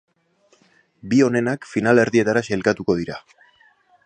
Bi 1.11 1.19
onenak 1.27 1.69
finalerdietara 1.75 2.45
sailkatuko 2.49 2.97
dira. 3.05 3.23